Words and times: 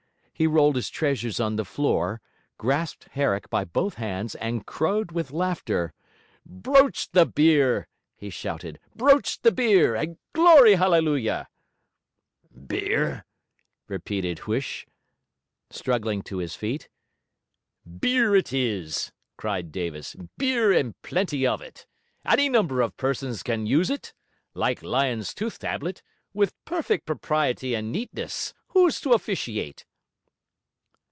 He 0.33 0.47
rolled 0.47 0.75
his 0.75 0.89
treasures 0.89 1.39
on 1.39 1.55
the 1.55 1.63
floor, 1.63 2.19
grasped 2.57 3.09
Herrick 3.11 3.47
by 3.51 3.63
both 3.63 3.93
hands, 3.93 4.33
and 4.33 4.65
crowed 4.65 5.11
with 5.11 5.29
laughter. 5.29 5.93
'Broach 6.47 7.11
the 7.11 7.27
beer!' 7.27 7.87
he 8.15 8.31
shouted. 8.31 8.79
'Broach 8.95 9.39
the 9.43 9.51
beer, 9.51 9.93
and 9.93 10.17
glory 10.33 10.73
hallelujah!' 10.73 11.47
'Beer?' 12.65 13.23
repeated 13.87 14.39
Huish, 14.47 14.87
struggling 15.69 16.23
to 16.23 16.39
his 16.39 16.55
feet. 16.55 16.89
'Beer 17.85 18.35
it 18.35 18.51
is!' 18.51 19.11
cried 19.37 19.71
Davis. 19.71 20.15
'Beer 20.39 20.71
and 20.71 20.99
plenty 21.03 21.45
of 21.45 21.61
it. 21.61 21.85
Any 22.25 22.49
number 22.49 22.81
of 22.81 22.97
persons 22.97 23.43
can 23.43 23.67
use 23.67 23.91
it 23.91 24.11
(like 24.55 24.81
Lyon's 24.81 25.35
tooth 25.35 25.59
tablet) 25.59 26.01
with 26.33 26.55
perfect 26.65 27.05
propriety 27.05 27.75
and 27.75 27.91
neatness. 27.91 28.55
Who's 28.69 28.99
to 29.01 29.13
officiate?' 29.13 29.85